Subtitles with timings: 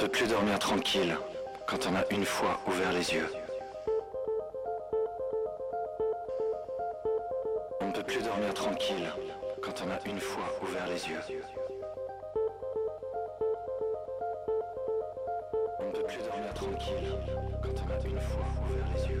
[0.00, 1.14] On ne peut plus dormir tranquille
[1.66, 3.28] quand on a une fois ouvert les yeux.
[7.82, 9.12] On ne peut plus dormir tranquille
[9.60, 11.20] quand on a une fois ouvert les yeux.
[15.80, 17.14] On ne peut plus dormir tranquille
[17.62, 19.20] quand on a une fois ouvert les yeux.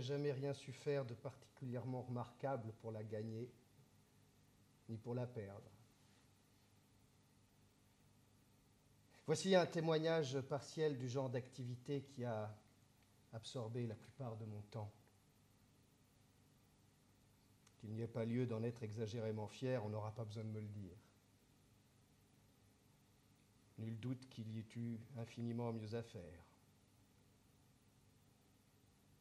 [0.00, 3.50] jamais rien su faire de particulièrement remarquable pour la gagner,
[4.88, 5.70] ni pour la perdre.
[9.26, 12.50] Voici un témoignage partiel du genre d'activité qui a
[13.34, 14.90] absorbé la plupart de mon temps.
[17.76, 20.60] Qu'il n'y ait pas lieu d'en être exagérément fier, on n'aura pas besoin de me
[20.60, 20.96] le dire.
[23.78, 26.44] Nul doute qu'il y ait eu infiniment mieux à faire.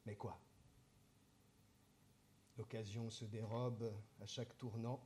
[0.06, 0.40] Mais quoi?
[2.58, 5.00] L'occasion se dérobe à chaque tournant.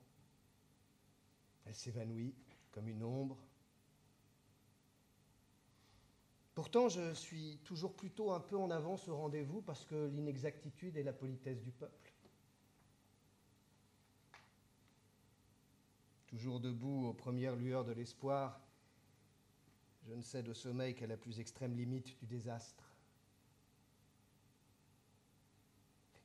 [1.65, 2.33] Elle s'évanouit
[2.71, 3.37] comme une ombre.
[6.53, 11.03] Pourtant, je suis toujours plutôt un peu en avance au rendez-vous parce que l'inexactitude est
[11.03, 12.13] la politesse du peuple.
[16.27, 18.61] Toujours debout aux premières lueurs de l'espoir,
[20.07, 22.90] je ne cède au sommeil qu'à la plus extrême limite du désastre.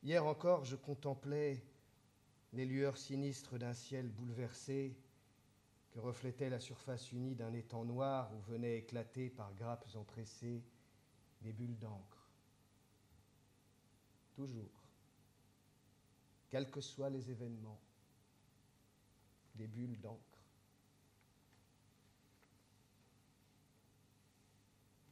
[0.07, 1.61] Hier encore, je contemplais
[2.53, 4.97] les lueurs sinistres d'un ciel bouleversé
[5.91, 10.63] que reflétait la surface unie d'un étang noir où venaient éclater par grappes empressées
[11.41, 12.31] des bulles d'encre.
[14.37, 14.81] Toujours,
[16.51, 17.81] quels que soient les événements,
[19.57, 20.45] des bulles d'encre.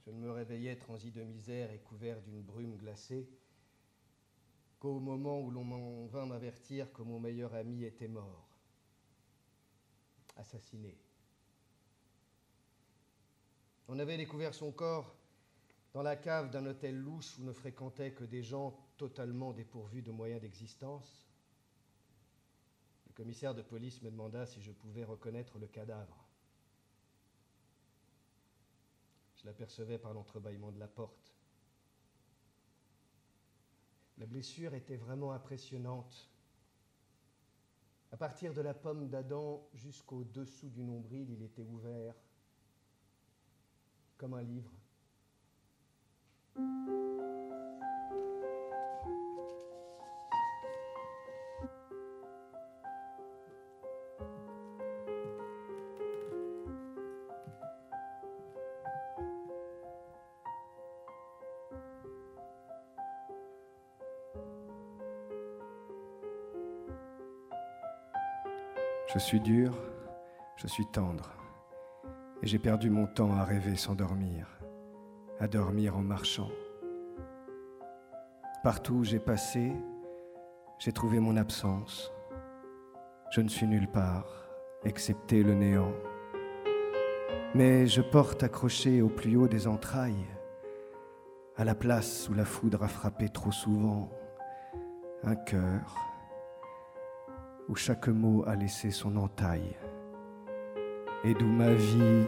[0.07, 3.29] Je ne me réveillais transi de misère et couvert d'une brume glacée
[4.85, 8.47] qu'au moment où l'on vint m'avertir que mon meilleur ami était mort,
[10.37, 10.95] assassiné.
[13.89, 15.17] On avait découvert son corps
[15.95, 20.11] dans la cave d'un hôtel louche où ne fréquentaient que des gens totalement dépourvus de
[20.11, 21.27] moyens d'existence.
[23.07, 26.29] Le commissaire de police me demanda si je pouvais reconnaître le cadavre.
[29.37, 31.35] Je l'apercevais par l'entrebâillement de la porte.
[34.19, 36.31] La blessure était vraiment impressionnante.
[38.13, 42.15] À partir de la pomme d'Adam jusqu'au dessous du nombril, il était ouvert
[44.17, 44.71] comme un livre.
[69.15, 69.73] Je suis dur,
[70.57, 71.31] je suis tendre,
[72.43, 74.49] et j'ai perdu mon temps à rêver sans dormir,
[75.39, 76.49] à dormir en marchant.
[78.65, 79.73] Partout où j'ai passé,
[80.81, 82.13] j'ai trouvé mon absence.
[83.31, 84.49] Je ne suis nulle part,
[84.83, 85.93] excepté le néant.
[87.55, 90.27] Mais je porte accroché au plus haut des entrailles,
[91.57, 94.11] à la place où la foudre a frappé trop souvent,
[95.23, 96.14] un cœur
[97.69, 99.77] où chaque mot a laissé son entaille,
[101.25, 102.27] et d'où ma vie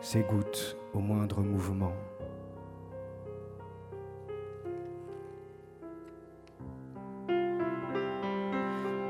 [0.00, 1.92] s'égoutte au moindre mouvement.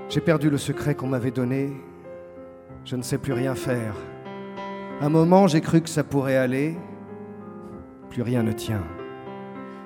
[0.09, 1.73] J'ai perdu le secret qu'on m'avait donné,
[2.85, 3.95] je ne sais plus rien faire.
[5.01, 6.77] Un moment, j'ai cru que ça pourrait aller,
[8.11, 8.85] plus rien ne tient.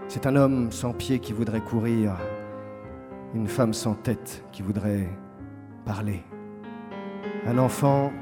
[0.08, 2.16] C'est un homme sans pied qui voudrait courir,
[3.34, 5.08] une femme sans tête qui voudrait
[5.86, 6.22] parler.
[7.46, 8.12] Un enfant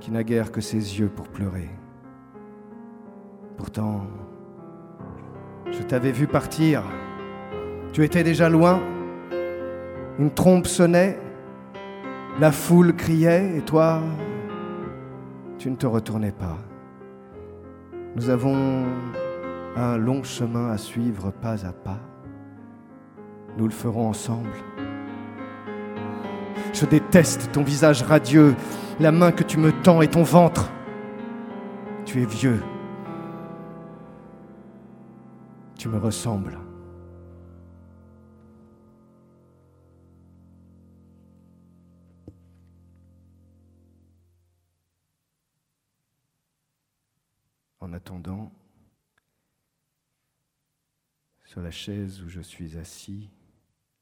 [0.00, 1.68] qui n'a guère que ses yeux pour pleurer.
[3.58, 4.06] Pourtant,
[5.70, 6.82] je t'avais vu partir.
[7.92, 8.80] Tu étais déjà loin.
[10.18, 11.20] Une trompe sonnait.
[12.40, 14.00] La foule criait et toi,
[15.58, 16.58] tu ne te retournais pas.
[18.16, 18.86] Nous avons
[19.76, 22.00] un long chemin à suivre pas à pas.
[23.58, 24.48] Nous le ferons ensemble.
[26.72, 28.56] Je déteste ton visage radieux,
[28.98, 30.70] la main que tu me tends et ton ventre.
[32.06, 32.62] Tu es vieux.
[35.78, 36.58] Tu me ressembles.
[47.80, 48.52] En attendant,
[51.44, 53.28] sur la chaise où je suis assis,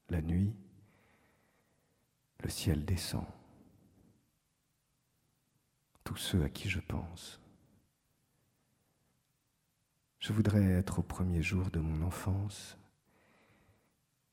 [0.09, 0.53] la nuit,
[2.41, 3.25] le ciel descend.
[6.03, 7.39] Tous ceux à qui je pense.
[10.19, 12.77] Je voudrais être au premier jour de mon enfance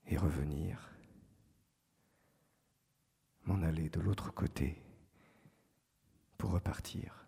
[0.06, 0.90] et revenir,
[3.44, 4.82] m'en aller de l'autre côté
[6.36, 7.26] pour repartir.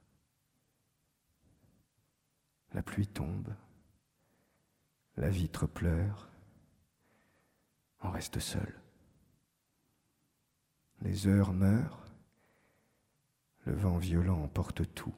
[2.73, 3.55] La pluie tombe,
[5.17, 6.31] la vitre pleure,
[8.03, 8.80] on reste seul.
[11.02, 12.05] Les heures meurent,
[13.64, 15.14] le vent violent emporte tout.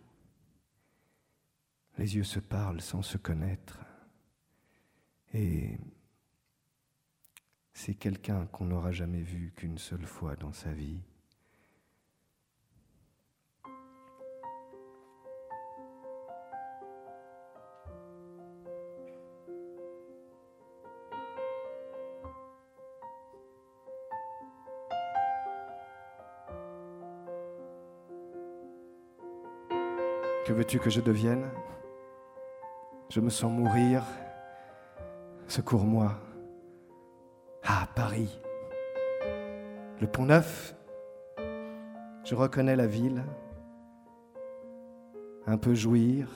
[1.98, 3.80] Les yeux se parlent sans se connaître.
[5.34, 5.78] Et
[7.72, 11.00] c'est quelqu'un qu'on n'aura jamais vu qu'une seule fois dans sa vie.
[30.44, 31.48] Que veux-tu que je devienne?
[33.08, 34.02] Je me sens mourir.
[35.46, 36.12] Secours-moi.
[37.62, 38.40] Ah, Paris.
[40.00, 40.74] Le pont neuf.
[42.24, 43.22] Je reconnais la ville.
[45.46, 46.28] Un peu jouir,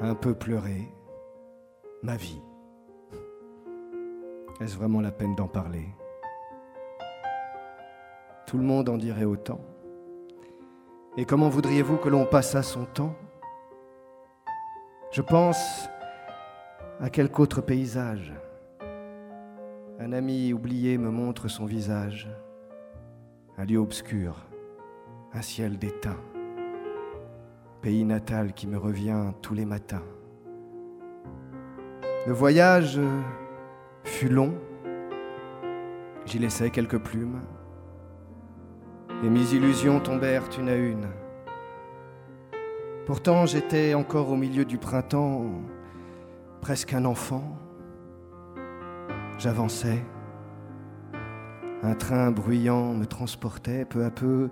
[0.00, 0.88] un peu pleurer.
[2.02, 2.40] Ma vie.
[4.60, 5.86] Est-ce vraiment la peine d'en parler?
[8.46, 9.60] Tout le monde en dirait autant.
[11.18, 13.14] Et comment voudriez-vous que l'on passât son temps?
[15.12, 15.88] Je pense
[17.00, 18.34] à quelque autre paysage.
[19.98, 22.28] Un ami oublié me montre son visage,
[23.56, 24.44] un lieu obscur,
[25.32, 26.18] un ciel d'étain,
[27.80, 30.04] pays natal qui me revient tous les matins.
[32.26, 33.00] Le voyage
[34.04, 34.52] fut long,
[36.26, 37.40] j'y laissai quelques plumes,
[39.24, 41.06] et mes illusions tombèrent une à une.
[43.06, 45.44] Pourtant j'étais encore au milieu du printemps,
[46.60, 47.56] presque un enfant.
[49.38, 50.02] J'avançais,
[51.82, 54.48] Un train bruyant me transportait peu à peu.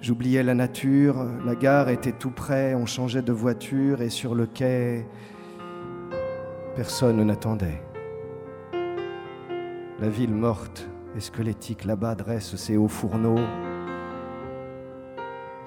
[0.00, 4.46] J'oubliais la nature, la gare était tout près, on changeait de voiture et sur le
[4.46, 5.06] quai,
[6.76, 7.82] personne n'attendait.
[9.98, 13.65] La ville morte et squelettique là-bas dresse ses hauts fourneaux?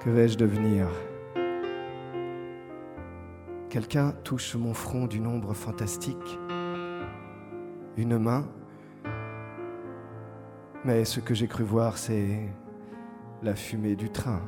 [0.00, 0.88] Que vais-je devenir?
[3.68, 6.38] Quelqu'un touche mon front d'une ombre fantastique.
[7.98, 8.48] Une main.
[10.86, 12.48] Mais ce que j'ai cru voir, c'est
[13.42, 14.40] la fumée du train.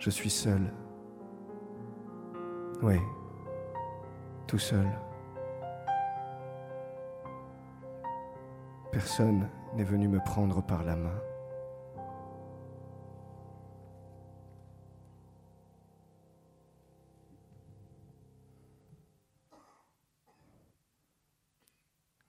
[0.00, 0.74] Je suis seul.
[2.82, 2.98] Oui,
[4.48, 4.86] tout seul.
[8.90, 11.20] Personne n'est venu me prendre par la main.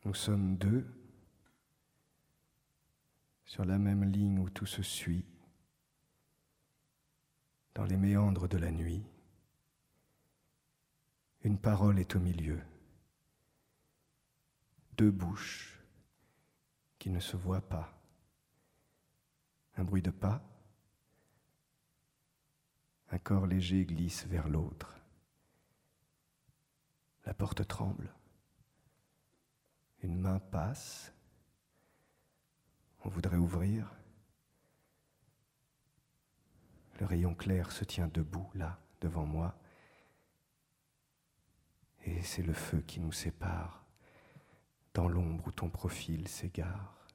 [0.09, 0.87] Nous sommes deux
[3.45, 5.23] sur la même ligne où tout se suit,
[7.75, 9.05] dans les méandres de la nuit.
[11.43, 12.59] Une parole est au milieu,
[14.97, 15.79] deux bouches
[16.97, 17.95] qui ne se voient pas,
[19.77, 20.41] un bruit de pas,
[23.11, 24.99] un corps léger glisse vers l'autre,
[27.27, 28.11] la porte tremble.
[30.01, 31.13] Une main passe.
[33.01, 33.93] On voudrait ouvrir.
[36.99, 39.57] Le rayon clair se tient debout là, devant moi.
[42.05, 43.85] Et c'est le feu qui nous sépare,
[44.93, 47.07] dans l'ombre où ton profil s'égare.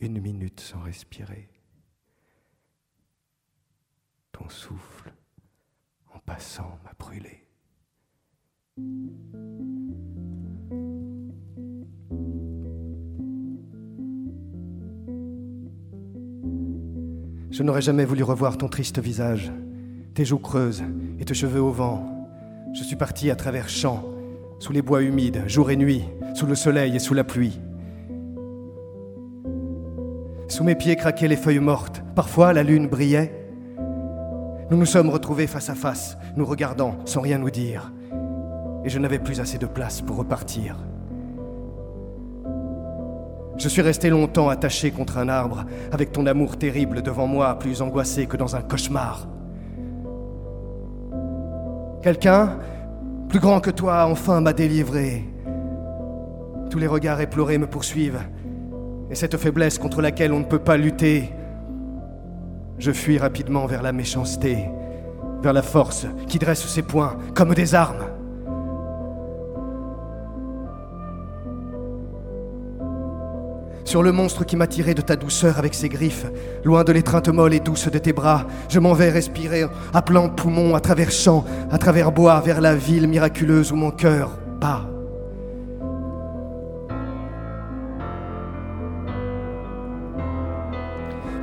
[0.00, 1.50] Une minute sans respirer.
[4.32, 5.12] Ton souffle,
[6.12, 7.48] en passant, m'a brûlé.
[17.58, 19.50] Je n'aurais jamais voulu revoir ton triste visage,
[20.14, 20.84] tes joues creuses
[21.18, 22.06] et tes cheveux au vent.
[22.72, 24.04] Je suis parti à travers champs,
[24.60, 27.58] sous les bois humides, jour et nuit, sous le soleil et sous la pluie.
[30.46, 33.34] Sous mes pieds craquaient les feuilles mortes, parfois la lune brillait.
[34.70, 37.92] Nous nous sommes retrouvés face à face, nous regardant sans rien nous dire.
[38.84, 40.76] Et je n'avais plus assez de place pour repartir.
[43.58, 47.82] Je suis resté longtemps attaché contre un arbre, avec ton amour terrible devant moi, plus
[47.82, 49.26] angoissé que dans un cauchemar.
[52.02, 52.56] Quelqu'un,
[53.28, 55.24] plus grand que toi, enfin m'a délivré.
[56.70, 58.20] Tous les regards éplorés me poursuivent,
[59.10, 61.32] et cette faiblesse contre laquelle on ne peut pas lutter,
[62.78, 64.66] je fuis rapidement vers la méchanceté,
[65.42, 68.06] vers la force qui dresse ses poings comme des armes.
[73.88, 76.26] Sur le monstre qui m'a tiré de ta douceur avec ses griffes,
[76.62, 78.46] loin de l'étreinte molle et douce de tes bras.
[78.68, 79.64] Je m'en vais respirer
[79.94, 83.90] à plein poumon, à travers champs, à travers bois, vers la ville miraculeuse où mon
[83.90, 84.97] cœur bat.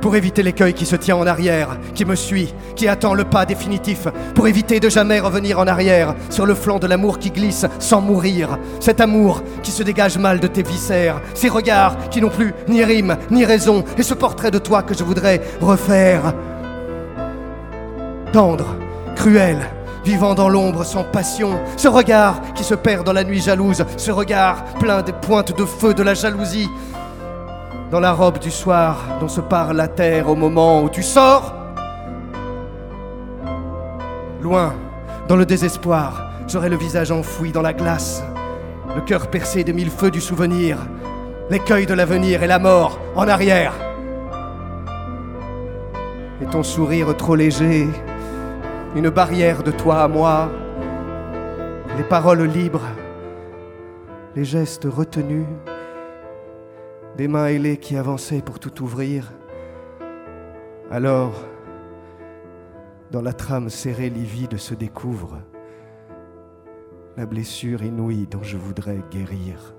[0.00, 3.46] Pour éviter l'écueil qui se tient en arrière, qui me suit, qui attend le pas
[3.46, 7.66] définitif, pour éviter de jamais revenir en arrière, sur le flanc de l'amour qui glisse
[7.78, 12.28] sans mourir, cet amour qui se dégage mal de tes viscères, ces regards qui n'ont
[12.28, 16.34] plus ni rime ni raison, et ce portrait de toi que je voudrais refaire.
[18.32, 18.76] Tendre,
[19.14, 19.58] cruel,
[20.04, 24.10] vivant dans l'ombre sans passion, ce regard qui se perd dans la nuit jalouse, ce
[24.12, 26.68] regard plein des pointes de feu de la jalousie,
[27.90, 31.54] dans la robe du soir dont se parle la terre au moment où tu sors
[34.42, 34.74] Loin,
[35.28, 38.22] dans le désespoir, j'aurai le visage enfoui dans la glace,
[38.94, 40.78] le cœur percé de mille feux du souvenir,
[41.50, 43.72] l'écueil de l'avenir et la mort en arrière.
[46.40, 47.88] Et ton sourire trop léger,
[48.94, 50.48] une barrière de toi à moi,
[51.96, 52.86] les paroles libres,
[54.36, 55.46] les gestes retenus
[57.16, 59.32] des mains ailées qui avançaient pour tout ouvrir.
[60.90, 61.46] Alors,
[63.10, 65.38] dans la trame serrée livide se découvre
[67.16, 69.75] la blessure inouïe dont je voudrais guérir.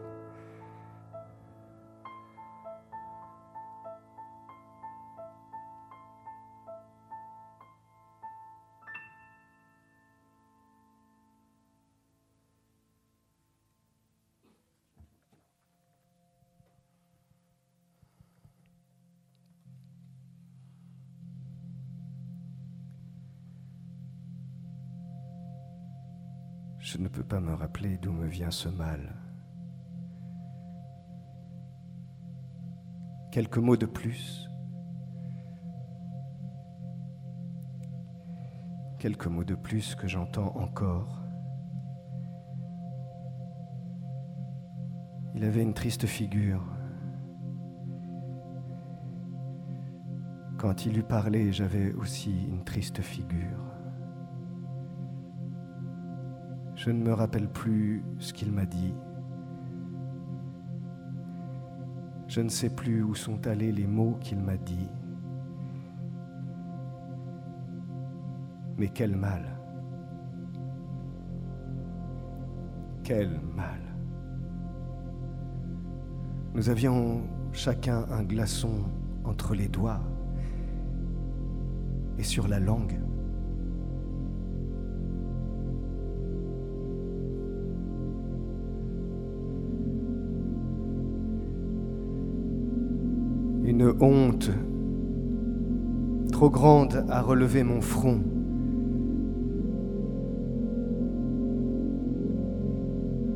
[26.98, 29.14] Je ne peux pas me rappeler d'où me vient ce mal.
[33.38, 34.50] quelques mots de plus,
[38.98, 41.24] quelques mots de plus que j'entends encore.
[45.36, 46.64] Il avait une triste figure.
[50.58, 53.67] Quand il eut parlé, j'avais aussi une triste figure.
[56.88, 58.94] Je ne me rappelle plus ce qu'il m'a dit.
[62.30, 64.88] Je ne sais plus où sont allés les mots qu'il m'a dit.
[68.78, 69.44] Mais quel mal.
[73.04, 73.82] Quel mal.
[76.54, 78.86] Nous avions chacun un glaçon
[79.26, 80.00] entre les doigts
[82.18, 82.98] et sur la langue.
[93.80, 94.50] Une honte
[96.32, 98.20] trop grande a relevé mon front.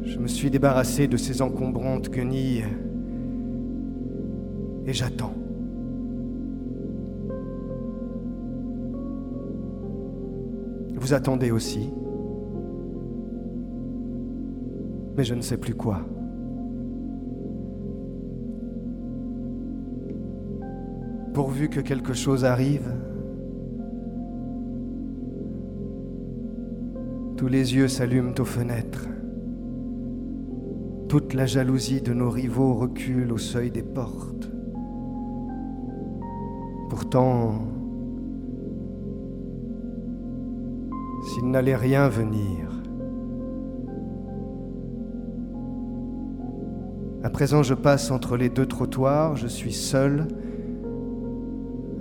[0.01, 2.65] Je me suis débarrassé de ces encombrantes guenilles
[4.87, 5.35] et j'attends.
[10.95, 11.93] Vous attendez aussi,
[15.15, 16.01] mais je ne sais plus quoi.
[21.33, 22.93] Pourvu que quelque chose arrive,
[27.37, 29.07] tous les yeux s'allument aux fenêtres.
[31.07, 34.51] Toute la jalousie de nos rivaux recule au seuil des portes.
[36.89, 37.53] Pourtant,
[41.23, 42.83] s'il n'allait rien venir,
[47.23, 50.27] à présent je passe entre les deux trottoirs, je suis seul,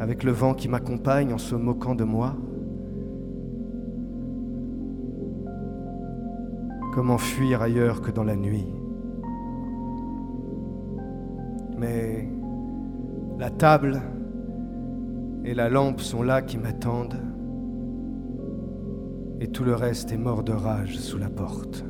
[0.00, 2.34] avec le vent qui m'accompagne en se moquant de moi.
[6.94, 8.66] Comment fuir ailleurs que dans la nuit?
[11.78, 12.28] Mais
[13.38, 14.00] la table
[15.44, 17.20] et la lampe sont là qui m'attendent,
[19.40, 21.84] et tout le reste est mort de rage sous la porte.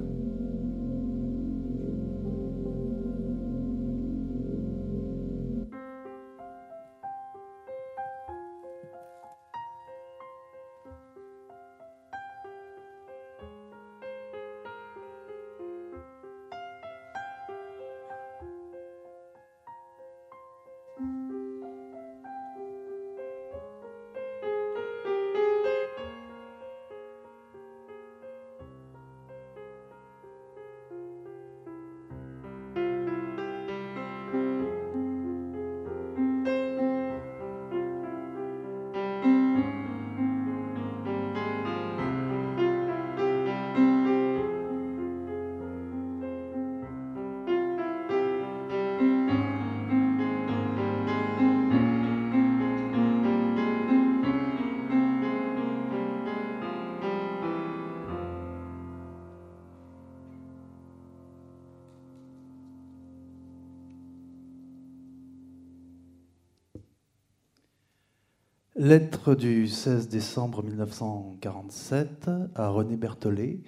[68.91, 73.61] Lettre du 16 décembre 1947 à René Berthollet,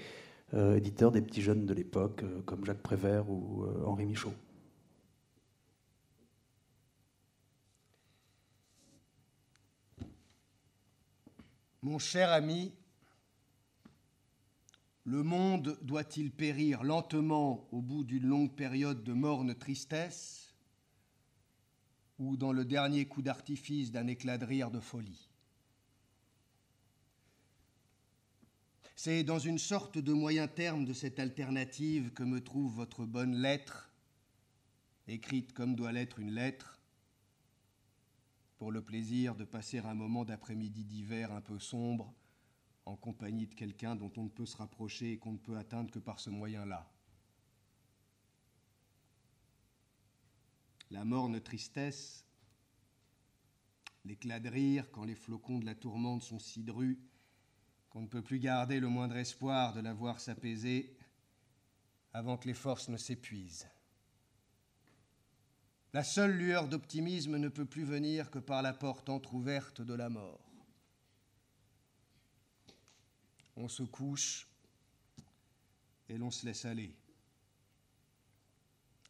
[0.53, 4.35] euh, éditeur des petits jeunes de l'époque, euh, comme Jacques Prévert ou euh, Henri Michaud.
[11.83, 12.75] Mon cher ami,
[15.05, 20.52] le monde doit-il périr lentement au bout d'une longue période de morne tristesse?
[22.23, 25.29] Ou dans le dernier coup d'artifice d'un éclat de rire de folie.
[28.95, 33.35] C'est dans une sorte de moyen terme de cette alternative que me trouve votre bonne
[33.35, 33.91] lettre,
[35.09, 36.79] écrite comme doit l'être une lettre,
[38.59, 42.15] pour le plaisir de passer un moment d'après-midi d'hiver un peu sombre
[42.85, 45.91] en compagnie de quelqu'un dont on ne peut se rapprocher et qu'on ne peut atteindre
[45.91, 46.89] que par ce moyen-là.
[50.93, 52.25] La morne tristesse,
[54.05, 56.99] l'éclat de rire quand les flocons de la tourmente sont si drus
[57.89, 60.95] qu'on ne peut plus garder le moindre espoir de la voir s'apaiser
[62.13, 63.67] avant que les forces ne s'épuisent.
[65.95, 70.11] La seule lueur d'optimisme ne peut plus venir que par la porte entr'ouverte de la
[70.11, 70.41] mort.
[73.57, 74.47] On se couche
[76.09, 76.95] et l'on se laisse aller.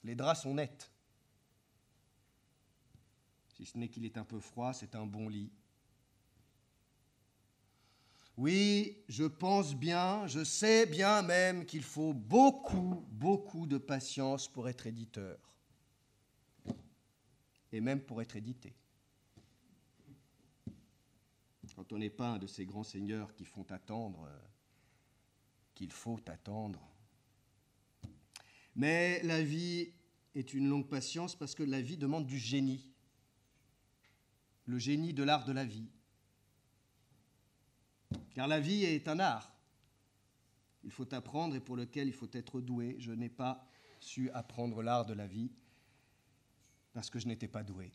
[0.05, 0.92] Les draps sont nets.
[3.63, 5.49] Si ce n'est qu'il est un peu froid, c'est un bon lit.
[8.37, 14.69] Oui, je pense bien, je sais bien même qu'il faut beaucoup, beaucoup de patience pour
[14.69, 15.39] être éditeur.
[17.71, 18.75] Et même pour être édité.
[21.77, 24.39] Quand on n'est pas un de ces grands seigneurs qui font attendre, euh,
[25.73, 26.81] qu'il faut attendre.
[28.75, 29.93] Mais la vie
[30.35, 32.92] est une longue patience parce que la vie demande du génie.
[34.67, 35.91] Le génie de l'art de la vie.
[38.35, 39.53] Car la vie est un art.
[40.85, 42.97] Il faut apprendre et pour lequel il faut être doué.
[42.99, 43.67] Je n'ai pas
[44.01, 45.51] su apprendre l'art de la vie
[46.93, 47.93] parce que je n'étais pas doué.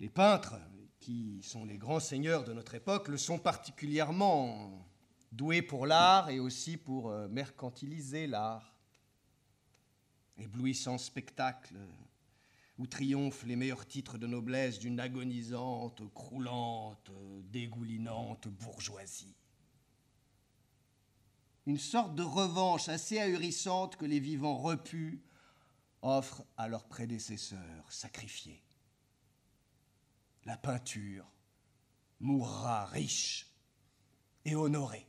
[0.00, 0.56] Les peintres,
[1.04, 4.88] qui sont les grands seigneurs de notre époque, le sont particulièrement
[5.32, 8.73] doués pour l'art et aussi pour euh, mercantiliser l'art.
[10.36, 11.76] Éblouissant spectacle
[12.78, 17.10] où triomphent les meilleurs titres de noblesse d'une agonisante, croulante,
[17.52, 19.36] dégoulinante bourgeoisie.
[21.66, 25.22] Une sorte de revanche assez ahurissante que les vivants repus
[26.02, 28.62] offrent à leurs prédécesseurs sacrifiés.
[30.44, 31.24] La peinture
[32.20, 33.46] mourra riche
[34.44, 35.08] et honorée.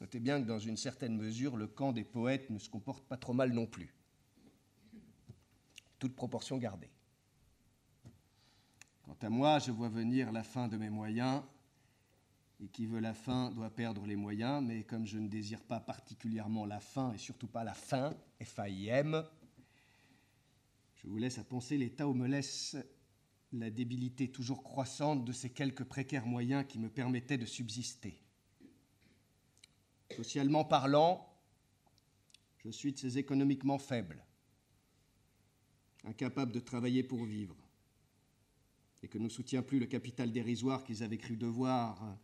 [0.00, 3.16] Notez bien que dans une certaine mesure, le camp des poètes ne se comporte pas
[3.16, 3.94] trop mal non plus.
[5.98, 6.90] Toute proportion gardée.
[9.02, 11.42] Quant à moi, je vois venir la fin de mes moyens,
[12.60, 15.80] et qui veut la fin doit perdre les moyens, mais comme je ne désire pas
[15.80, 19.24] particulièrement la fin, et surtout pas la fin, F-A-I-M,
[20.96, 22.76] je vous laisse à penser l'état où me laisse
[23.52, 28.20] la débilité toujours croissante de ces quelques précaires moyens qui me permettaient de subsister.
[30.14, 31.26] Socialement parlant,
[32.58, 34.24] je suis de ces économiquement faibles,
[36.04, 37.56] incapables de travailler pour vivre,
[39.02, 42.18] et que ne soutient plus le capital dérisoire qu'ils avaient cru devoir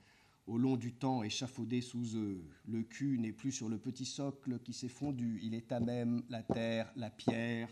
[0.47, 2.45] au long du temps échafaudé sous eux.
[2.67, 6.23] Le cul n'est plus sur le petit socle qui s'est fondu, il est à même
[6.29, 7.69] la terre, la pierre,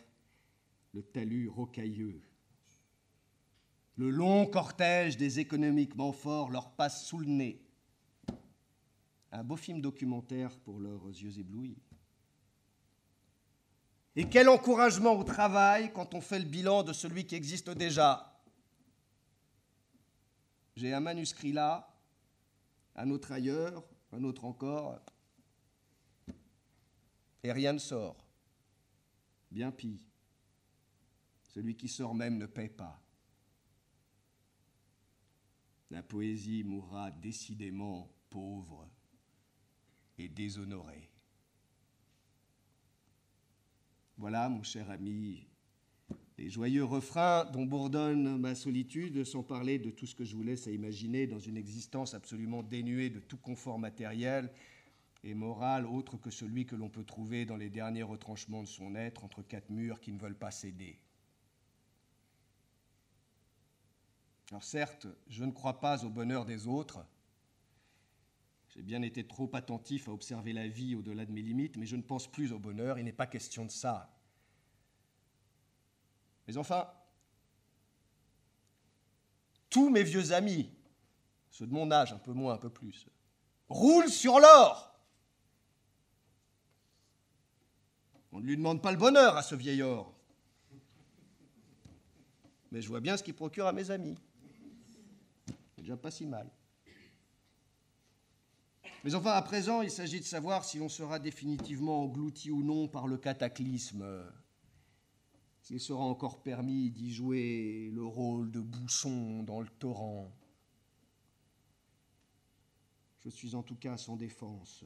[0.93, 2.21] le talus rocailleux.
[3.97, 7.70] Le long cortège des économiquement forts leur passe sous le nez
[9.33, 11.79] un beau film documentaire pour leurs yeux éblouis.
[14.17, 18.27] Et quel encouragement au travail quand on fait le bilan de celui qui existe déjà.
[20.75, 21.95] J'ai un manuscrit là,
[22.97, 24.99] un autre ailleurs, un autre encore,
[27.43, 28.27] et rien ne sort.
[29.51, 30.01] Bien pis.
[31.43, 33.01] Celui qui sort même ne paie pas.
[35.91, 38.89] La poésie mourra décidément pauvre
[40.29, 41.09] déshonoré.
[44.19, 45.47] Voilà, mon cher ami,
[46.37, 50.43] les joyeux refrains dont bourdonne ma solitude, sans parler de tout ce que je vous
[50.43, 54.53] laisse à imaginer dans une existence absolument dénuée de tout confort matériel
[55.23, 58.95] et moral autre que celui que l'on peut trouver dans les derniers retranchements de son
[58.95, 60.99] être entre quatre murs qui ne veulent pas céder.
[64.51, 67.05] Alors certes, je ne crois pas au bonheur des autres,
[68.81, 71.97] j'ai bien été trop attentif à observer la vie au-delà de mes limites, mais je
[71.97, 74.11] ne pense plus au bonheur, il n'est pas question de ça.
[76.49, 76.91] Mais enfin,
[79.69, 80.73] tous mes vieux amis,
[81.51, 83.07] ceux de mon âge, un peu moins, un peu plus,
[83.69, 84.99] roulent sur l'or.
[88.33, 90.15] On ne lui demande pas le bonheur à ce vieil or.
[92.73, 94.17] Mais je vois bien ce qu'il procure à mes amis.
[95.77, 96.51] C'est déjà pas si mal.
[99.03, 102.87] Mais enfin, à présent, il s'agit de savoir si l'on sera définitivement englouti ou non
[102.87, 104.31] par le cataclysme,
[105.63, 110.31] s'il sera encore permis d'y jouer le rôle de bousson dans le torrent.
[113.25, 114.85] Je suis en tout cas sans défense.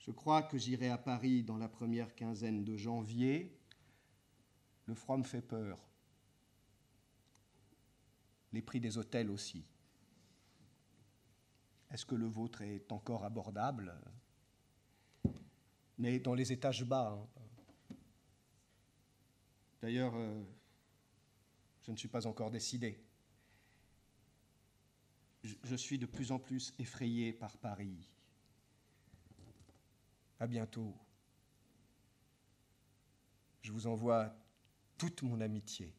[0.00, 3.56] Je crois que j'irai à Paris dans la première quinzaine de janvier.
[4.86, 5.78] Le froid me fait peur.
[8.52, 9.64] Les prix des hôtels aussi.
[11.92, 13.94] Est-ce que le vôtre est encore abordable?
[15.98, 17.10] Mais dans les étages bas.
[17.10, 17.96] Hein.
[19.82, 20.42] D'ailleurs, euh,
[21.82, 23.04] je ne suis pas encore décidé.
[25.42, 28.08] Je, suis de plus en plus effrayé par Paris.
[30.38, 30.94] À bientôt.
[33.60, 34.34] Je vous envoie
[34.96, 35.92] toute mon amitié.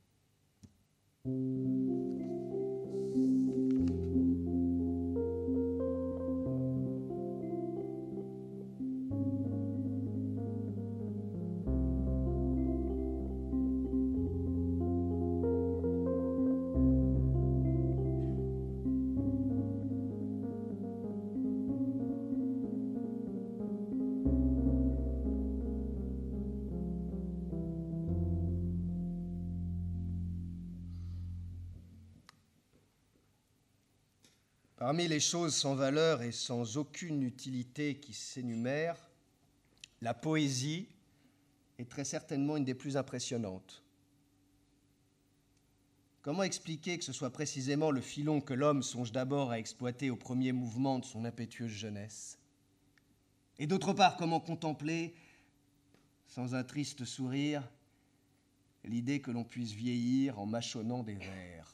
[34.94, 39.10] Parmi les choses sans valeur et sans aucune utilité qui s'énumèrent,
[40.04, 40.88] la poésie
[41.80, 43.82] est très certainement une des plus impressionnantes.
[46.22, 50.16] Comment expliquer que ce soit précisément le filon que l'homme songe d'abord à exploiter au
[50.16, 52.38] premier mouvement de son impétueuse jeunesse?
[53.58, 55.16] Et d'autre part, comment contempler,
[56.28, 57.68] sans un triste sourire,
[58.84, 61.73] l'idée que l'on puisse vieillir en mâchonnant des vers?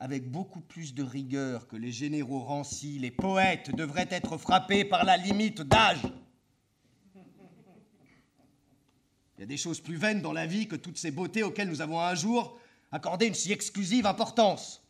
[0.00, 5.04] Avec beaucoup plus de rigueur que les généraux rancis, les poètes devraient être frappés par
[5.04, 6.02] la limite d'âge.
[9.36, 11.68] Il y a des choses plus vaines dans la vie que toutes ces beautés auxquelles
[11.68, 12.58] nous avons un jour
[12.90, 14.82] accordé une si exclusive importance.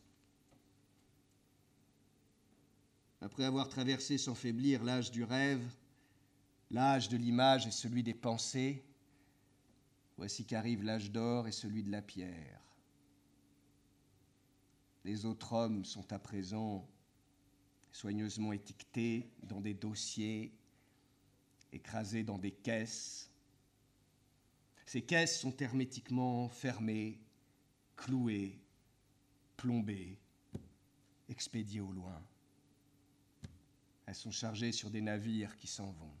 [3.21, 5.61] Après avoir traversé sans faiblir l'âge du rêve,
[6.71, 8.83] l'âge de l'image et celui des pensées,
[10.17, 12.68] voici qu'arrive l'âge d'or et celui de la pierre.
[15.03, 16.87] Les autres hommes sont à présent
[17.91, 20.53] soigneusement étiquetés dans des dossiers,
[21.71, 23.31] écrasés dans des caisses.
[24.85, 27.19] Ces caisses sont hermétiquement fermées,
[27.95, 28.59] clouées,
[29.55, 30.17] plombées,
[31.27, 32.21] expédiées au loin.
[34.05, 36.17] Elles sont chargées sur des navires qui s'en vont.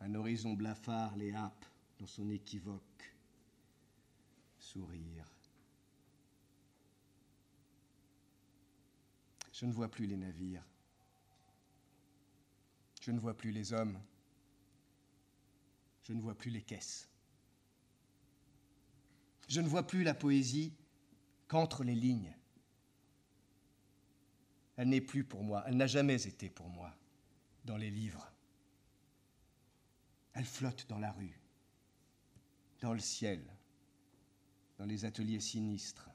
[0.00, 1.64] Un horizon blafard les happe
[1.98, 3.14] dans son équivoque
[4.58, 5.33] sourire.
[9.54, 10.64] Je ne vois plus les navires.
[13.00, 14.00] Je ne vois plus les hommes.
[16.02, 17.08] Je ne vois plus les caisses.
[19.46, 20.74] Je ne vois plus la poésie
[21.46, 22.34] qu'entre les lignes.
[24.76, 26.92] Elle n'est plus pour moi, elle n'a jamais été pour moi
[27.64, 28.32] dans les livres.
[30.32, 31.38] Elle flotte dans la rue,
[32.80, 33.40] dans le ciel,
[34.78, 36.10] dans les ateliers sinistres,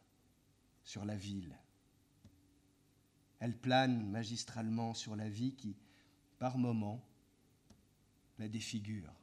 [0.84, 1.58] sur la ville.
[3.40, 5.78] Elle plane magistralement sur la vie qui,
[6.40, 7.02] par moments,
[8.38, 9.14] la défigure.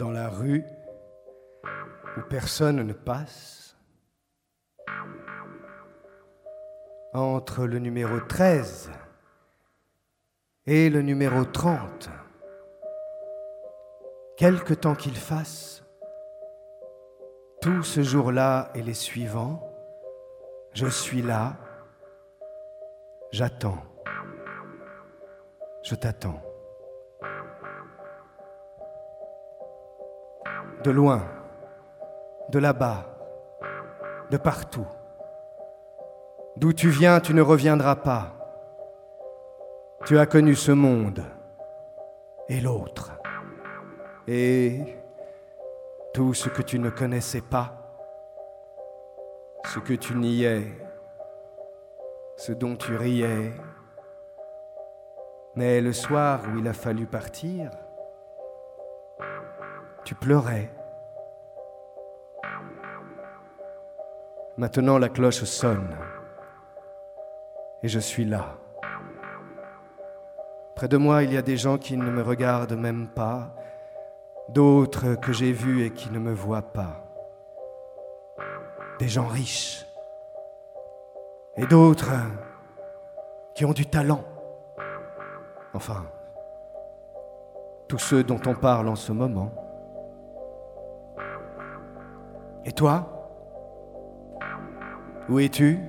[0.00, 0.64] Dans la rue
[2.16, 3.76] où personne ne passe,
[7.12, 8.90] entre le numéro 13
[10.64, 12.08] et le numéro 30,
[14.38, 15.84] quelque temps qu'il fasse,
[17.60, 19.70] tout ce jour-là et les suivants,
[20.72, 21.58] je suis là,
[23.32, 23.84] j'attends,
[25.82, 26.49] je t'attends.
[30.82, 31.22] De loin,
[32.48, 33.06] de là-bas,
[34.30, 34.86] de partout.
[36.56, 38.36] D'où tu viens, tu ne reviendras pas.
[40.04, 41.22] Tu as connu ce monde
[42.48, 43.12] et l'autre.
[44.26, 44.80] Et
[46.12, 47.76] tout ce que tu ne connaissais pas,
[49.64, 50.66] ce que tu niais,
[52.36, 53.52] ce dont tu riais.
[55.54, 57.70] Mais le soir où il a fallu partir,
[60.10, 60.68] tu pleurais.
[64.56, 65.96] Maintenant la cloche sonne
[67.84, 68.56] et je suis là.
[70.74, 73.54] Près de moi, il y a des gens qui ne me regardent même pas,
[74.48, 77.04] d'autres que j'ai vus et qui ne me voient pas.
[78.98, 79.86] Des gens riches
[81.56, 82.10] et d'autres
[83.54, 84.24] qui ont du talent.
[85.72, 86.04] Enfin,
[87.86, 89.59] tous ceux dont on parle en ce moment.
[92.70, 93.04] Et toi?
[95.28, 95.80] Où es-tu?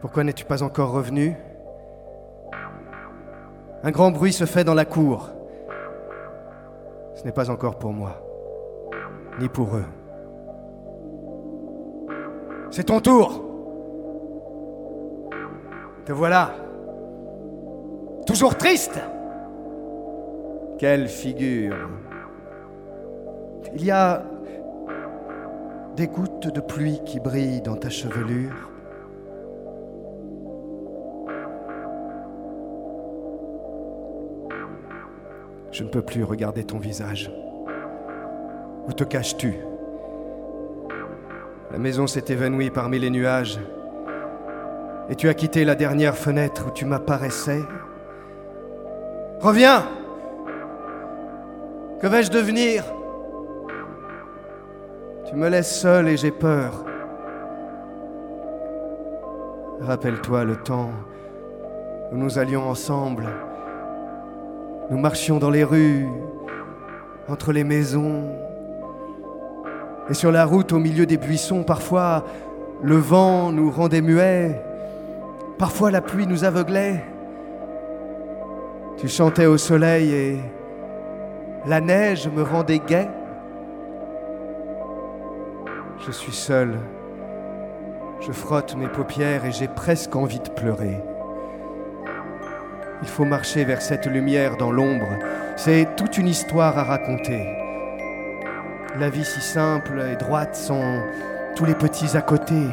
[0.00, 1.36] Pourquoi n'es-tu pas encore revenu?
[3.84, 5.30] Un grand bruit se fait dans la cour.
[7.14, 8.20] Ce n'est pas encore pour moi,
[9.38, 9.84] ni pour eux.
[12.72, 13.44] C'est ton tour.
[16.04, 16.50] Te voilà.
[18.26, 18.98] Toujours triste.
[20.78, 21.76] Quelle figure.
[23.74, 24.22] Il y a
[25.96, 28.70] des gouttes de pluie qui brillent dans ta chevelure.
[35.70, 37.30] Je ne peux plus regarder ton visage.
[38.86, 39.54] Où te caches-tu?
[41.70, 43.58] La maison s'est évanouie parmi les nuages
[45.08, 47.62] Et tu as quitté la dernière fenêtre où tu m'apparaissais.
[49.40, 49.86] Reviens
[52.00, 52.84] Que vais-je devenir?
[55.32, 56.84] Tu me laisses seul et j'ai peur.
[59.80, 60.90] Rappelle-toi le temps
[62.12, 63.24] où nous allions ensemble.
[64.90, 66.06] Nous marchions dans les rues,
[67.28, 68.26] entre les maisons,
[70.10, 72.26] et sur la route au milieu des buissons, parfois
[72.82, 74.62] le vent nous rendait muets,
[75.56, 77.06] parfois la pluie nous aveuglait.
[78.98, 80.40] Tu chantais au soleil et
[81.64, 83.08] la neige me rendait gai.
[86.04, 86.80] Je suis seul,
[88.20, 91.00] je frotte mes paupières et j'ai presque envie de pleurer.
[93.02, 95.06] Il faut marcher vers cette lumière dans l'ombre.
[95.56, 97.46] C'est toute une histoire à raconter.
[98.98, 101.02] La vie si simple et droite sont
[101.54, 102.66] tous les petits à côté.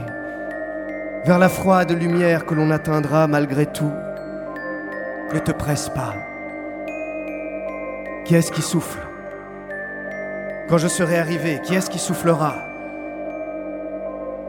[1.24, 3.94] Vers la froide lumière que l'on atteindra malgré tout.
[5.36, 6.15] Ne te presse pas.
[8.26, 9.02] Qui est-ce qui souffle?
[10.68, 12.69] Quand je serai arrivé, qui est-ce qui soufflera?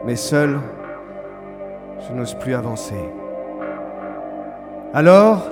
[0.05, 0.59] Mais seul,
[2.07, 3.03] je n'ose plus avancer.
[4.93, 5.49] Alors,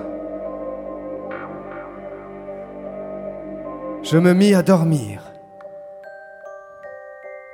[4.11, 5.33] Je me mis à dormir.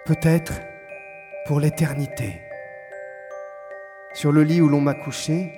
[0.06, 0.54] Peut-être
[1.48, 2.40] pour l'éternité.
[4.14, 5.52] Sur le lit où l'on m'a couché,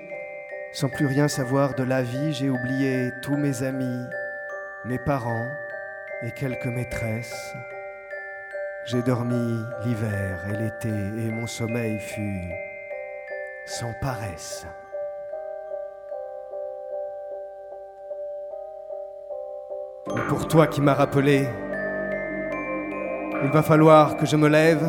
[0.72, 4.06] sans plus rien savoir de la vie, j'ai oublié tous mes amis,
[4.86, 5.48] mes parents
[6.24, 7.54] et quelques maîtresses.
[8.90, 12.50] J'ai dormi l'hiver et l'été et mon sommeil fut
[13.66, 14.66] sans paresse.
[20.30, 21.48] pour toi qui m'as rappelé,
[23.44, 24.84] il va falloir que je me lève.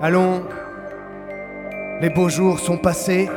[0.00, 0.42] Allons,
[2.00, 3.28] les beaux jours sont passés,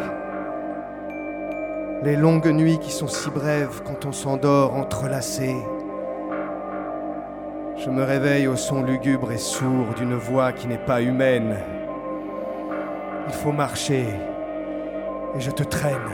[2.03, 5.55] les longues nuits qui sont si brèves quand on s'endort entrelacé.
[7.85, 11.55] Je me réveille au son lugubre et sourd d'une voix qui n'est pas humaine.
[13.27, 14.07] Il faut marcher
[15.35, 16.09] et je te traîne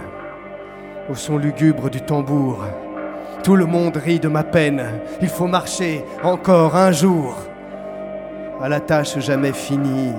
[1.10, 2.66] au son lugubre du tambour.
[3.42, 4.84] Tout le monde rit de ma peine.
[5.22, 7.38] Il faut marcher encore un jour
[8.62, 10.14] à la tâche jamais finie.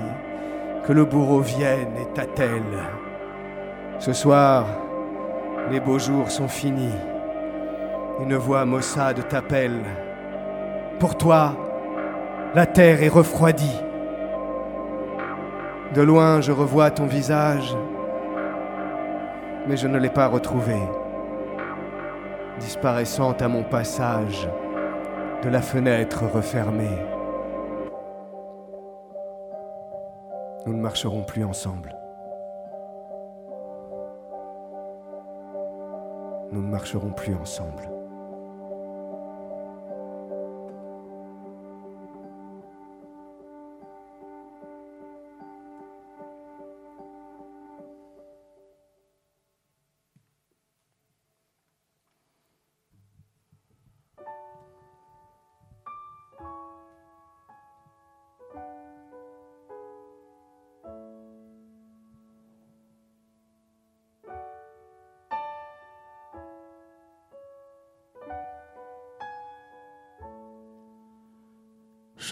[0.87, 2.79] Que le bourreau vienne et t'attelle.
[3.99, 4.65] Ce soir,
[5.69, 6.97] les beaux jours sont finis.
[8.19, 9.83] Une voix maussade t'appelle.
[10.99, 11.55] Pour toi,
[12.55, 13.79] la terre est refroidie.
[15.93, 17.75] De loin, je revois ton visage,
[19.67, 20.75] mais je ne l'ai pas retrouvé
[22.59, 24.47] disparaissant à mon passage
[25.43, 26.97] de la fenêtre refermée.
[30.65, 31.95] Nous ne marcherons plus ensemble.
[36.51, 37.92] Nous ne marcherons plus ensemble.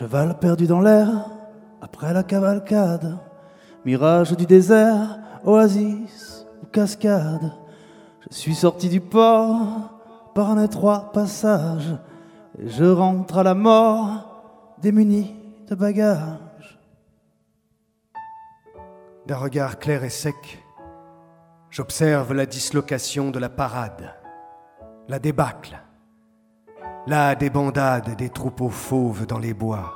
[0.01, 1.29] Cheval perdu dans l'air,
[1.79, 3.19] après la cavalcade,
[3.85, 7.53] mirage du désert, oasis ou cascade.
[8.27, 10.01] Je suis sorti du port
[10.33, 11.95] par un étroit passage,
[12.57, 15.35] et je rentre à la mort démuni
[15.69, 16.79] de bagages.
[19.27, 20.63] D'un regard clair et sec,
[21.69, 24.15] j'observe la dislocation de la parade,
[25.07, 25.79] la débâcle
[27.07, 29.95] la débandade des troupeaux fauves dans les bois.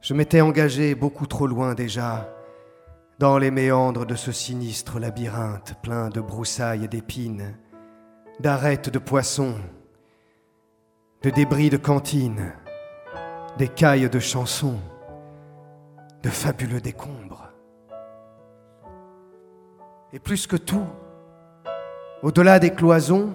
[0.00, 2.28] Je m'étais engagé beaucoup trop loin déjà
[3.18, 7.58] dans les méandres de ce sinistre labyrinthe plein de broussailles et d'épines,
[8.38, 9.56] d'arêtes de poissons,
[11.22, 12.52] de débris de cantines,
[13.56, 14.78] d'écailles de chansons,
[16.22, 17.50] de fabuleux décombres.
[20.12, 20.86] Et plus que tout,
[22.22, 23.30] au-delà des cloisons,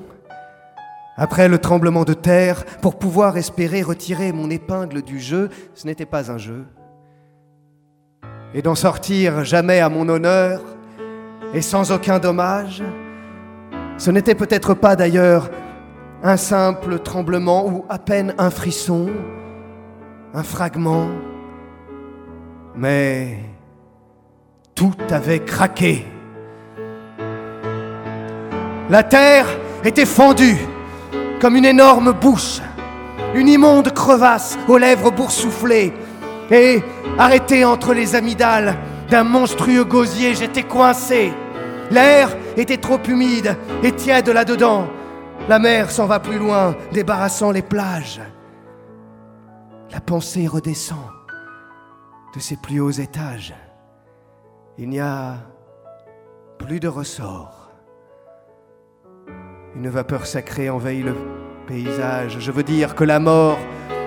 [1.15, 6.05] après le tremblement de terre, pour pouvoir espérer retirer mon épingle du jeu, ce n'était
[6.05, 6.65] pas un jeu.
[8.53, 10.61] Et d'en sortir jamais à mon honneur
[11.53, 12.83] et sans aucun dommage,
[13.97, 15.49] ce n'était peut-être pas d'ailleurs
[16.23, 19.09] un simple tremblement ou à peine un frisson,
[20.33, 21.09] un fragment,
[22.75, 23.37] Mais
[24.73, 26.05] tout avait craqué.
[28.89, 29.47] La terre
[29.83, 30.57] était fendue
[31.39, 32.61] comme une énorme bouche,
[33.33, 35.93] une immonde crevasse aux lèvres boursouflées,
[36.51, 36.83] et
[37.17, 38.75] arrêté entre les amygdales
[39.09, 41.33] d'un monstrueux gosier, j'étais coincé.
[41.91, 44.87] L'air était trop humide et tiède là-dedans.
[45.47, 48.21] La mer s'en va plus loin, débarrassant les plages.
[49.91, 51.09] La pensée redescend
[52.35, 53.53] de ses plus hauts étages.
[54.77, 55.35] Il n'y a
[56.57, 57.62] plus de ressort.
[59.75, 61.15] Une vapeur sacrée envahit le
[61.67, 62.37] paysage.
[62.39, 63.57] Je veux dire que la mort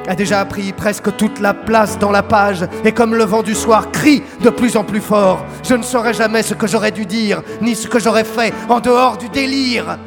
[0.07, 3.55] a déjà pris presque toute la place dans la page et comme le vent du
[3.55, 7.07] soir crie de plus en plus fort, je ne saurais jamais ce que j'aurais dû
[7.07, 9.99] dire, ni ce que j'aurais fait en dehors du délire.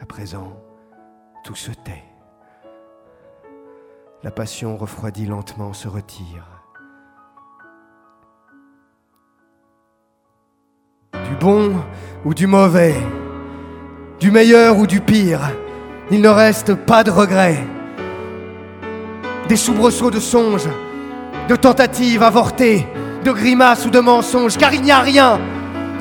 [0.00, 0.52] À présent,
[1.42, 2.04] tout se tait.
[4.22, 6.55] La passion refroidie lentement se retire.
[11.28, 11.72] Du bon
[12.24, 12.94] ou du mauvais,
[14.20, 15.40] du meilleur ou du pire,
[16.10, 17.64] il ne reste pas de regrets.
[19.48, 20.68] Des soubresauts de songes,
[21.48, 22.86] de tentatives avortées,
[23.24, 25.40] de grimaces ou de mensonges, car il n'y a rien,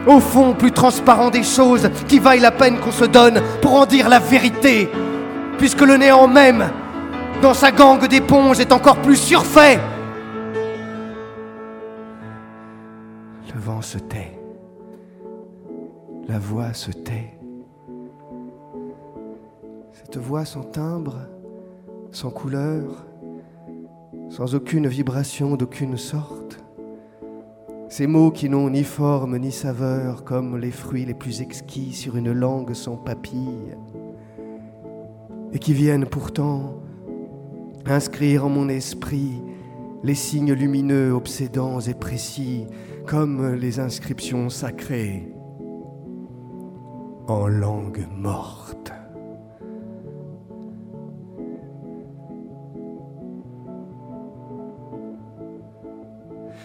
[0.05, 3.85] au fond, plus transparent des choses qui vaille la peine qu'on se donne pour en
[3.85, 4.89] dire la vérité,
[5.57, 6.69] puisque le néant même,
[7.41, 9.79] dans sa gangue d'éponges, est encore plus surfait.
[13.53, 14.34] Le vent se tait,
[16.27, 17.37] la voix se tait.
[19.93, 21.17] Cette voix sans timbre,
[22.11, 23.05] sans couleur,
[24.29, 26.63] sans aucune vibration d'aucune sorte.
[27.89, 32.17] Ces mots qui n'ont ni forme ni saveur, comme les fruits les plus exquis sur
[32.17, 33.77] une langue sans papille,
[35.53, 36.81] et qui viennent pourtant
[37.85, 39.43] inscrire en mon esprit
[40.03, 42.65] les signes lumineux, obsédants et précis,
[43.05, 45.34] comme les inscriptions sacrées
[47.27, 48.91] en langue morte.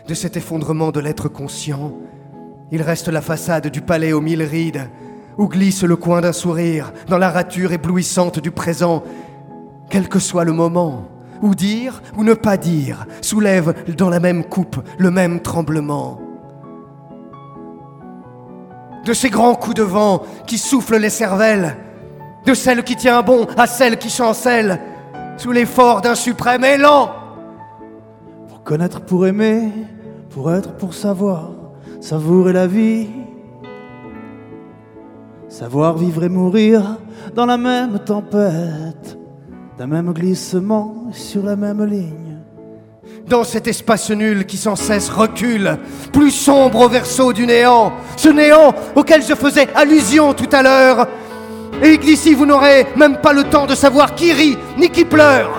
[0.06, 1.92] De cet effondrement de l'être conscient,
[2.72, 4.90] il reste la façade du palais aux mille rides,
[5.38, 9.02] où glisse le coin d'un sourire, dans la rature éblouissante du présent,
[9.88, 11.08] quel que soit le moment,
[11.42, 16.20] ou dire ou ne pas dire, soulève dans la même coupe le même tremblement.
[19.04, 21.76] De ces grands coups de vent qui soufflent les cervelles,
[22.44, 24.80] de celle qui tient bon à celle qui chancelle,
[25.36, 27.10] sous l'effort d'un suprême élan.
[28.48, 29.70] Pour connaître, pour aimer,
[30.30, 31.50] pour être, pour savoir,
[32.00, 33.08] savourer la vie.
[35.48, 36.98] Savoir vivre et mourir
[37.34, 39.18] dans la même tempête,
[39.78, 42.29] d'un même glissement sur la même ligne.
[43.28, 45.78] Dans cet espace nul qui sans cesse recule,
[46.12, 51.06] plus sombre au verso du néant, ce néant auquel je faisais allusion tout à l'heure,
[51.82, 55.50] et d'ici vous n'aurez même pas le temps de savoir qui rit ni qui pleure.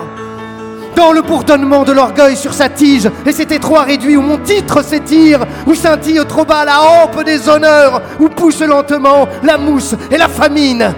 [0.96, 4.84] Dans le bourdonnement de l'orgueil sur sa tige, et cet étroit réduit où mon titre
[4.84, 10.18] s'étire, où scintille trop bas la hampe des honneurs, où pousse lentement la mousse et
[10.18, 10.92] la famine.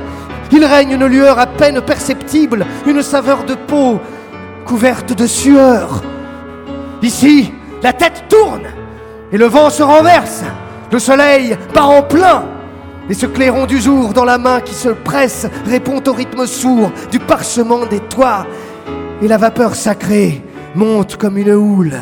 [0.50, 4.00] Il règne une lueur à peine perceptible, une saveur de peau
[4.66, 6.02] couverte de sueur.
[7.04, 7.52] Ici,
[7.82, 8.66] la tête tourne
[9.30, 10.42] et le vent se renverse.
[10.90, 12.46] Le soleil part en plein
[13.10, 16.90] et ce clairon du jour dans la main qui se presse répond au rythme sourd
[17.10, 18.46] du parchemin des toits.
[19.20, 20.42] Et la vapeur sacrée
[20.74, 21.92] monte comme une houle,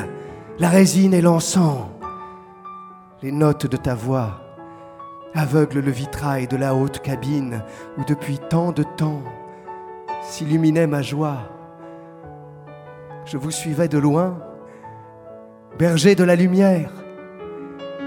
[0.61, 1.89] la résine et l'encens.
[3.23, 4.39] Les notes de ta voix
[5.35, 7.65] aveuglent le vitrail de la haute cabine
[7.99, 9.25] où depuis tant de temps
[10.23, 11.39] s'illuminait ma joie.
[13.25, 14.37] Je vous suivais de loin,
[15.79, 16.91] berger de la lumière,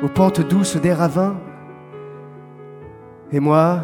[0.03, 1.35] aux pentes douces des ravins.
[3.31, 3.81] Et moi,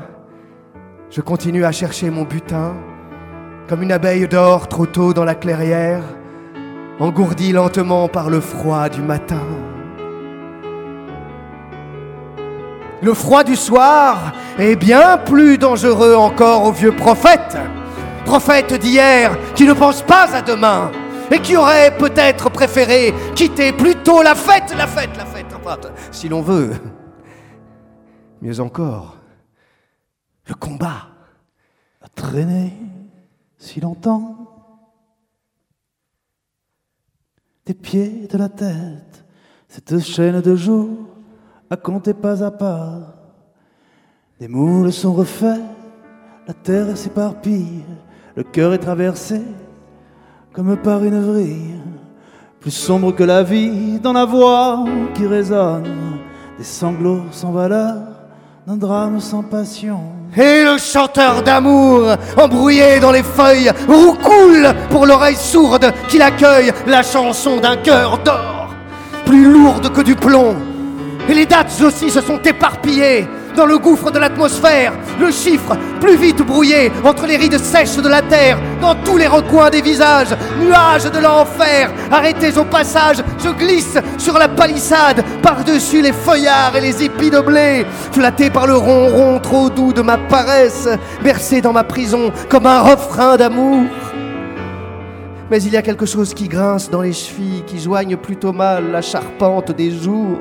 [1.10, 2.74] je continue à chercher mon butin,
[3.68, 6.04] comme une abeille d'or trop tôt dans la clairière,
[7.00, 9.42] engourdie lentement par le froid du matin.
[13.02, 17.58] Le froid du soir est bien plus dangereux encore aux vieux prophètes,
[18.26, 20.92] prophètes d'hier qui ne pensent pas à demain
[21.32, 25.42] et qui auraient peut-être préféré quitter plutôt la fête, la fête, la fête,
[26.12, 26.72] si l'on veut.
[28.42, 29.18] Mieux encore,
[30.48, 31.08] le combat.
[32.04, 32.74] À traîner
[33.58, 34.38] si longtemps
[37.66, 39.24] des pieds de la tête,
[39.68, 40.90] cette chaîne de jours
[41.70, 43.16] à compter pas à pas.
[44.40, 45.62] Des moules sont refaits,
[46.48, 47.86] la terre s'éparpille,
[48.36, 49.42] le cœur est traversé
[50.54, 51.80] comme par une vrille,
[52.60, 54.84] plus sombre que la vie, dans la voix
[55.14, 55.88] qui résonne,
[56.58, 57.96] des sanglots sans valeur,
[58.68, 60.02] d'un drame sans passion.
[60.36, 67.02] Et le chanteur d'amour, embrouillé dans les feuilles, roucoule pour l'oreille sourde qui l'accueille la
[67.02, 68.70] chanson d'un cœur d'or,
[69.26, 70.56] plus lourde que du plomb.
[71.30, 73.26] Et les dates aussi se sont éparpillées
[73.56, 78.08] dans le gouffre de l'atmosphère, le chiffre plus vite brouillé entre les rides sèches de
[78.08, 83.50] la terre, dans tous les recoins des visages, nuages de l'enfer, arrêtés au passage, je
[83.50, 88.76] glisse sur la palissade, par-dessus les feuillards et les épis de blé, flatté par le
[88.76, 90.88] ronron trop doux de ma paresse,
[91.24, 93.84] bercé dans ma prison comme un refrain d'amour.
[95.50, 98.92] Mais il y a quelque chose qui grince dans les chevilles, qui joigne plutôt mal
[98.92, 100.40] la charpente des jours,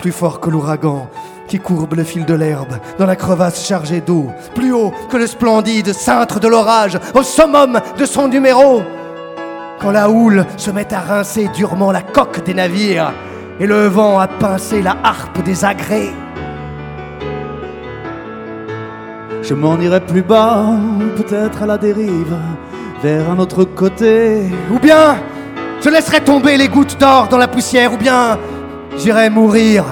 [0.00, 1.10] plus fort que l'ouragan,
[1.48, 5.26] qui courbe le fil de l'herbe dans la crevasse chargée d'eau, plus haut que le
[5.26, 8.82] splendide cintre de l'orage, au summum de son numéro.
[9.80, 13.12] Quand la houle se met à rincer durement la coque des navires
[13.58, 16.10] et le vent a pincé la harpe des agrès.
[19.42, 20.66] Je m'en irai plus bas,
[21.16, 22.36] peut-être à la dérive,
[23.02, 24.42] vers un autre côté.
[24.70, 25.16] Ou bien
[25.80, 28.38] je laisserai tomber les gouttes d'or dans la poussière, ou bien
[28.96, 29.84] j'irai mourir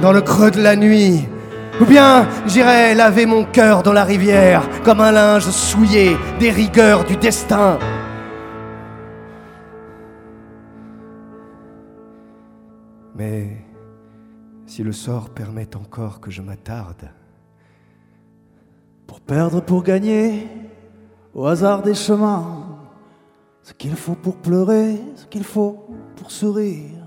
[0.00, 1.26] dans le creux de la nuit.
[1.80, 7.04] Ou bien j'irai laver mon cœur dans la rivière comme un linge souillé des rigueurs
[7.04, 7.78] du destin.
[13.14, 13.56] Mais
[14.66, 17.10] si le sort permet encore que je m'attarde,
[19.06, 20.46] Pour perdre, pour gagner,
[21.34, 22.78] au hasard des chemins,
[23.62, 25.84] ce qu'il faut pour pleurer, ce qu'il faut
[26.14, 26.99] pour sourire,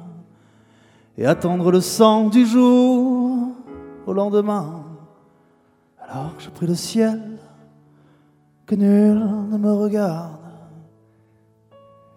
[1.17, 3.49] et attendre le sang du jour
[4.05, 4.85] au lendemain.
[5.99, 7.39] Alors je prie le ciel
[8.65, 10.39] que nul ne me regarde.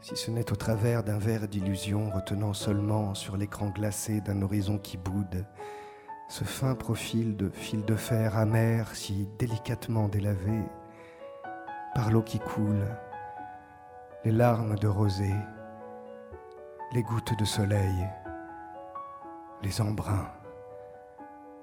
[0.01, 4.79] si ce n'est au travers d'un verre d'illusion retenant seulement sur l'écran glacé d'un horizon
[4.79, 5.45] qui boude,
[6.29, 10.63] ce fin profil de fil de fer amer si délicatement délavé,
[11.95, 12.87] par l'eau qui coule,
[14.25, 15.35] les larmes de rosée,
[16.93, 18.07] les gouttes de soleil,
[19.63, 20.29] les embruns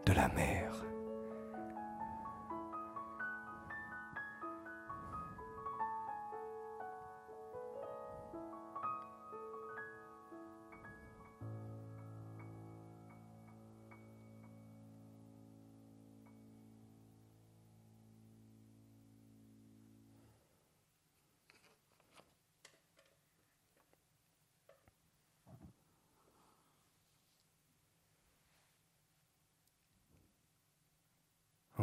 [0.05, 0.82] de la mer.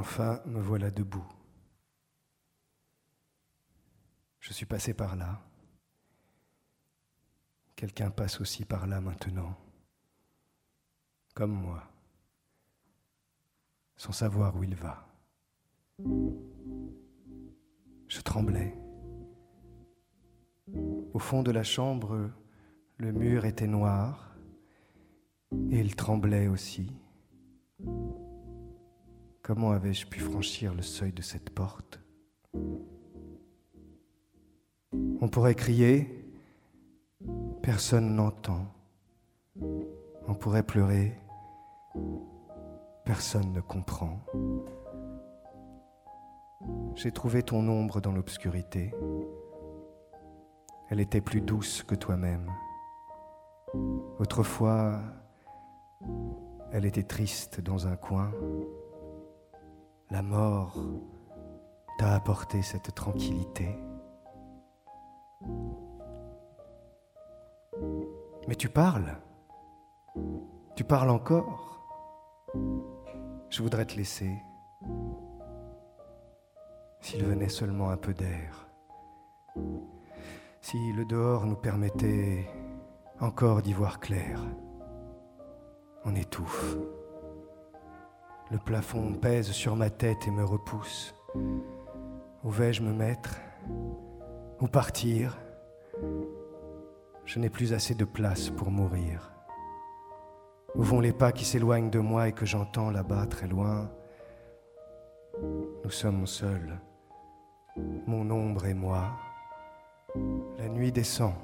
[0.00, 1.28] Enfin, me voilà debout.
[4.38, 5.42] Je suis passé par là.
[7.76, 9.54] Quelqu'un passe aussi par là maintenant,
[11.34, 11.86] comme moi,
[13.98, 15.06] sans savoir où il va.
[18.08, 18.74] Je tremblais.
[21.12, 22.30] Au fond de la chambre,
[22.96, 24.34] le mur était noir
[25.70, 26.90] et il tremblait aussi.
[29.52, 31.98] Comment avais-je pu franchir le seuil de cette porte?
[35.20, 36.24] On pourrait crier,
[37.60, 38.72] personne n'entend.
[40.28, 41.18] On pourrait pleurer,
[43.04, 44.20] personne ne comprend.
[46.94, 48.94] J'ai trouvé ton ombre dans l'obscurité.
[50.90, 52.48] Elle était plus douce que toi-même.
[54.20, 55.00] Autrefois,
[56.70, 58.30] elle était triste dans un coin.
[60.10, 60.76] La mort
[61.98, 63.78] t'a apporté cette tranquillité.
[68.48, 69.16] Mais tu parles.
[70.74, 71.80] Tu parles encore.
[73.50, 74.42] Je voudrais te laisser.
[77.00, 78.68] S'il venait seulement un peu d'air.
[80.60, 82.48] Si le dehors nous permettait
[83.20, 84.40] encore d'y voir clair.
[86.04, 86.76] On étouffe.
[88.50, 91.14] Le plafond pèse sur ma tête et me repousse.
[92.42, 93.38] Où vais-je me mettre?
[94.60, 95.38] Où partir?
[97.24, 99.32] Je n'ai plus assez de place pour mourir.
[100.74, 103.88] Où vont les pas qui s'éloignent de moi et que j'entends là-bas très loin?
[105.84, 106.80] Nous sommes seuls,
[108.06, 109.12] mon ombre et moi.
[110.58, 111.34] La nuit descend.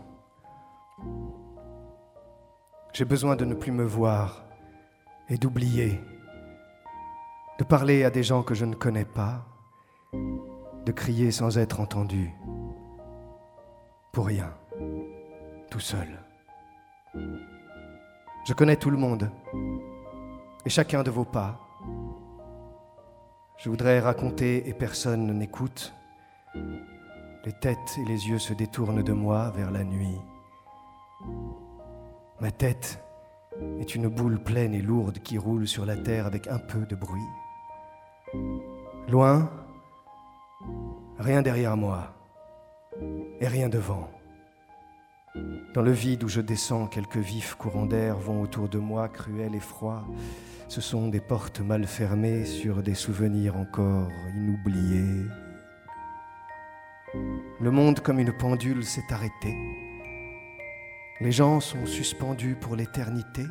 [2.92, 4.44] J'ai besoin de ne plus me voir
[5.28, 6.00] et d'oublier
[7.58, 9.46] de parler à des gens que je ne connais pas,
[10.12, 12.32] de crier sans être entendu,
[14.12, 14.52] pour rien,
[15.70, 16.08] tout seul.
[18.46, 19.30] Je connais tout le monde
[20.64, 21.60] et chacun de vos pas.
[23.58, 25.94] Je voudrais raconter et personne n'écoute.
[27.44, 30.20] Les têtes et les yeux se détournent de moi vers la nuit.
[32.40, 33.02] Ma tête
[33.80, 36.94] est une boule pleine et lourde qui roule sur la terre avec un peu de
[36.94, 37.20] bruit.
[39.08, 39.48] Loin,
[41.18, 42.12] rien derrière moi
[43.40, 44.10] et rien devant.
[45.74, 49.54] Dans le vide où je descends, quelques vifs courants d'air vont autour de moi, cruels
[49.54, 50.04] et froids.
[50.68, 55.26] Ce sont des portes mal fermées sur des souvenirs encore inoubliés.
[57.60, 59.56] Le monde comme une pendule s'est arrêté.
[61.20, 63.44] Les gens sont suspendus pour l'éternité.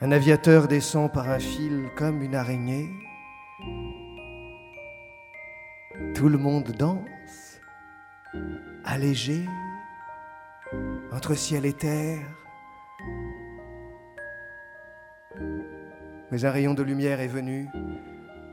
[0.00, 2.88] Un aviateur descend par un fil comme une araignée.
[6.14, 7.60] Tout le monde danse,
[8.84, 9.44] allégé,
[11.12, 12.26] entre ciel et terre.
[16.30, 17.68] Mais un rayon de lumière est venu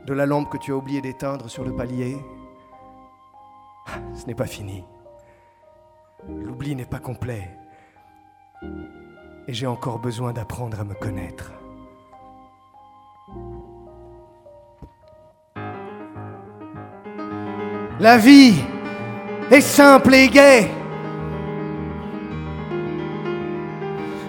[0.06, 2.16] de la lampe que tu as oublié d'éteindre sur le palier.
[3.86, 4.84] Ah, ce n'est pas fini.
[6.28, 7.50] L'oubli n'est pas complet.
[9.48, 11.52] Et j'ai encore besoin d'apprendre à me connaître.
[18.02, 18.54] La vie
[19.48, 20.68] est simple et gaie.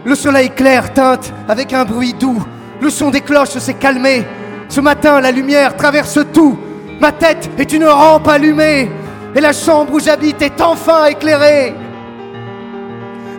[0.06, 2.46] Le soleil clair teinte avec un bruit doux.
[2.80, 4.28] Le son des cloches s'est calmé.
[4.70, 6.56] Ce matin, la lumière traverse tout.
[7.02, 8.92] Ma tête est une rampe allumée.
[9.34, 11.74] Et la chambre où j'habite est enfin éclairée.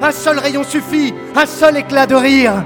[0.02, 2.64] Un seul rayon suffit, un seul éclat de rire.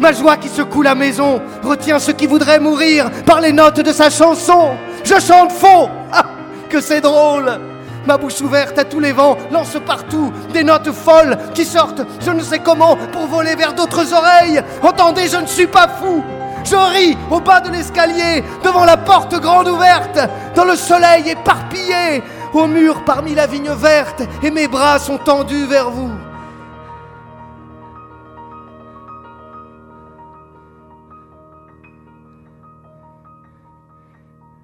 [0.00, 3.92] Ma joie qui secoue la maison retient ceux qui voudraient mourir par les notes de
[3.92, 4.70] sa chanson.
[5.04, 6.24] Je chante faux, ah,
[6.80, 7.58] c'est drôle.
[8.06, 12.30] Ma bouche ouverte à tous les vents lance partout des notes folles qui sortent, je
[12.30, 14.62] ne sais comment, pour voler vers d'autres oreilles.
[14.82, 16.22] Entendez, je ne suis pas fou.
[16.64, 20.18] Je ris au bas de l'escalier, devant la porte grande ouverte,
[20.54, 22.22] dans le soleil éparpillé,
[22.54, 26.10] au mur parmi la vigne verte, et mes bras sont tendus vers vous.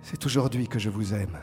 [0.03, 1.39] C'est aujourd'hui que je vous aime.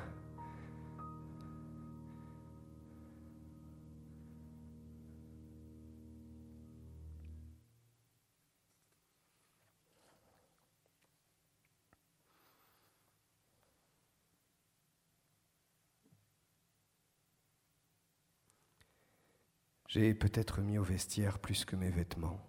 [19.97, 22.39] J'ai peut-être mis au vestiaire plus que mes vêtements.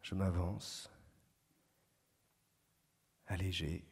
[0.00, 0.90] Je m'avance,
[3.26, 3.84] allégé,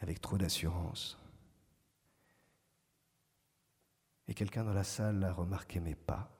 [0.00, 1.18] avec trop d'assurance.
[4.28, 6.30] Et quelqu'un dans la salle a remarqué mes pas.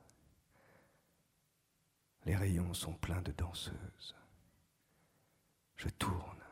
[2.25, 4.15] Les rayons sont pleins de danseuses.
[5.77, 6.44] Je tourne.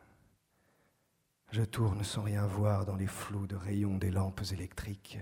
[1.54, 5.20] Je tourne sans rien voir dans les flots de rayons des lampes électriques.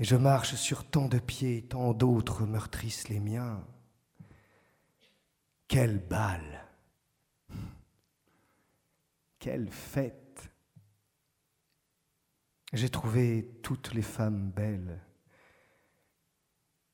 [0.00, 3.64] Et je marche sur tant de pieds, tant d'autres meurtrissent les miens.
[5.68, 6.66] Quelle balle
[9.38, 10.50] Quelle fête
[12.72, 15.00] J'ai trouvé toutes les femmes belles.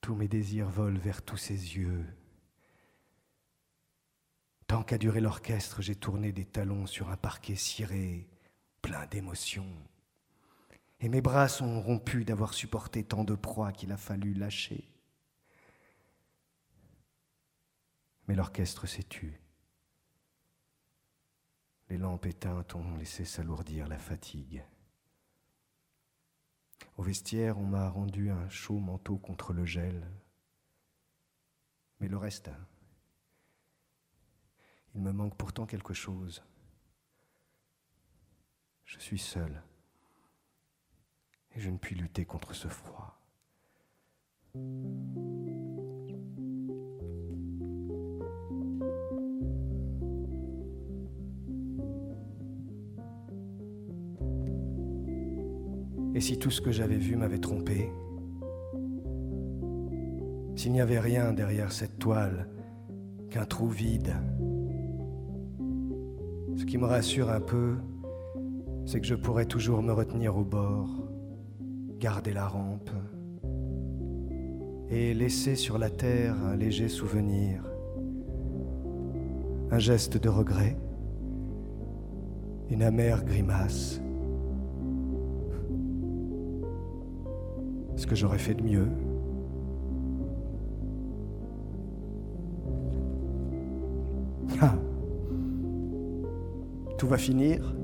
[0.02, 2.04] Tous mes désirs volent vers tous ses yeux.
[4.66, 8.28] Tant qu'a duré l'orchestre, j'ai tourné des talons sur un parquet ciré
[8.86, 9.74] plein d'émotions.
[11.00, 14.88] Et mes bras sont rompus d'avoir supporté tant de proies qu'il a fallu lâcher.
[18.28, 19.40] Mais l'orchestre s'est tu.
[21.88, 24.64] Les lampes éteintes ont laissé s'alourdir la fatigue.
[26.96, 30.08] Au vestiaire, on m'a rendu un chaud manteau contre le gel.
[31.98, 32.52] Mais le reste,
[34.94, 36.44] il me manque pourtant quelque chose.
[38.86, 39.62] Je suis seul
[41.56, 43.20] et je ne puis lutter contre ce froid.
[56.14, 57.90] Et si tout ce que j'avais vu m'avait trompé
[60.54, 62.48] S'il n'y avait rien derrière cette toile
[63.30, 64.14] qu'un trou vide
[66.56, 67.76] Ce qui me rassure un peu,
[68.86, 70.88] c'est que je pourrais toujours me retenir au bord,
[71.98, 72.90] garder la rampe
[74.88, 77.64] et laisser sur la terre un léger souvenir,
[79.72, 80.76] un geste de regret,
[82.70, 84.00] une amère grimace,
[87.96, 88.88] ce que j'aurais fait de mieux.
[94.62, 94.76] Ah.
[96.96, 97.74] Tout va finir.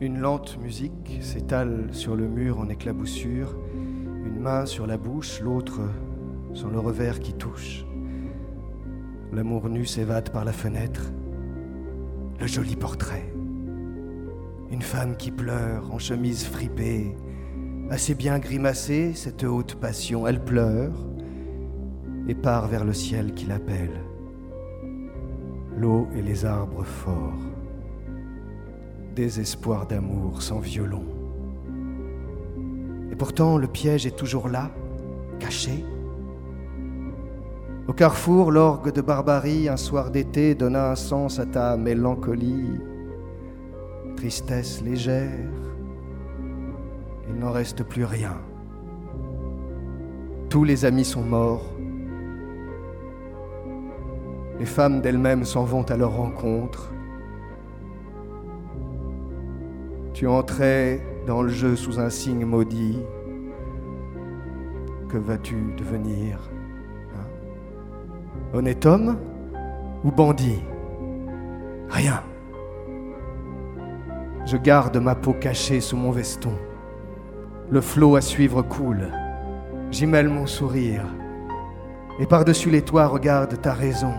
[0.00, 3.56] Une lente musique s'étale sur le mur en éclaboussure,
[4.24, 5.80] une main sur la bouche, l'autre
[6.54, 7.84] sur le revers qui touche.
[9.32, 11.10] L'amour nu s'évade par la fenêtre.
[12.38, 13.34] Le joli portrait.
[14.70, 17.16] Une femme qui pleure en chemise fripée,
[17.90, 21.08] assez bien grimacée, cette haute passion, elle pleure
[22.28, 24.04] et part vers le ciel qui l'appelle.
[25.76, 27.57] L'eau et les arbres forts.
[29.18, 31.02] Désespoir d'amour sans violon.
[33.10, 34.70] Et pourtant, le piège est toujours là,
[35.40, 35.84] caché.
[37.88, 42.78] Au carrefour, l'orgue de barbarie, un soir d'été, donna un sens à ta mélancolie.
[44.14, 45.50] Tristesse légère,
[47.28, 48.36] il n'en reste plus rien.
[50.48, 51.74] Tous les amis sont morts,
[54.60, 56.92] les femmes d'elles-mêmes s'en vont à leur rencontre.
[60.18, 62.98] Tu entrais dans le jeu sous un signe maudit.
[65.08, 66.40] Que vas-tu devenir
[67.14, 67.24] hein?
[68.52, 69.16] Honnête homme
[70.02, 70.58] ou bandit?
[71.88, 72.24] Rien.
[74.44, 76.58] Je garde ma peau cachée sous mon veston.
[77.70, 79.12] Le flot à suivre coule.
[79.92, 81.06] J'y mêle mon sourire.
[82.18, 84.14] Et par-dessus les toits regarde ta raison.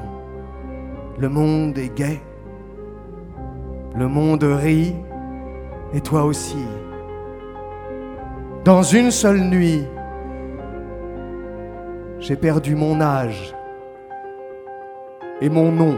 [1.17, 2.21] Le monde est gai.
[3.97, 4.95] Le monde rit.
[5.93, 6.65] Et toi aussi.
[8.63, 9.85] Dans une seule nuit,
[12.19, 13.55] j'ai perdu mon âge
[15.41, 15.97] et mon nom.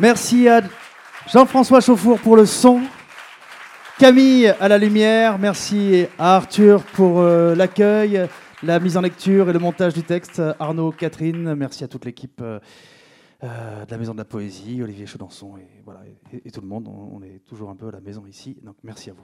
[0.00, 0.62] Merci à
[1.28, 2.80] Jean-François Chauffour pour le son.
[3.98, 5.38] Camille à la lumière.
[5.38, 8.26] Merci à Arthur pour euh, l'accueil,
[8.62, 10.40] la mise en lecture et le montage du texte.
[10.58, 12.40] Arnaud, Catherine, merci à toute l'équipe.
[12.40, 12.60] Euh,
[13.44, 16.00] euh, de la Maison de la Poésie, Olivier Chaudançon et, voilà,
[16.32, 16.88] et, tout le monde.
[16.88, 18.56] On, on est toujours un peu à la maison ici.
[18.62, 19.20] Donc merci à vous.